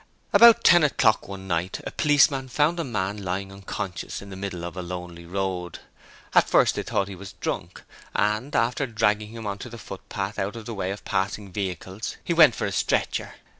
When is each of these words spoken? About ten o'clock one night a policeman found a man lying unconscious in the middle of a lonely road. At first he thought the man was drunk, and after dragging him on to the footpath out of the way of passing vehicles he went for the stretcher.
About 0.33 0.63
ten 0.63 0.83
o'clock 0.83 1.27
one 1.27 1.47
night 1.47 1.79
a 1.85 1.91
policeman 1.91 2.47
found 2.47 2.79
a 2.79 2.83
man 2.83 3.23
lying 3.23 3.51
unconscious 3.51 4.19
in 4.19 4.31
the 4.31 4.35
middle 4.35 4.63
of 4.65 4.75
a 4.75 4.81
lonely 4.81 5.27
road. 5.27 5.77
At 6.33 6.49
first 6.49 6.75
he 6.75 6.81
thought 6.81 7.05
the 7.05 7.11
man 7.11 7.19
was 7.19 7.33
drunk, 7.33 7.83
and 8.15 8.55
after 8.55 8.87
dragging 8.87 9.29
him 9.29 9.45
on 9.45 9.59
to 9.59 9.69
the 9.69 9.77
footpath 9.77 10.39
out 10.39 10.55
of 10.55 10.65
the 10.65 10.73
way 10.73 10.89
of 10.89 11.05
passing 11.05 11.51
vehicles 11.53 12.17
he 12.23 12.33
went 12.33 12.55
for 12.55 12.65
the 12.65 12.71
stretcher. 12.71 13.35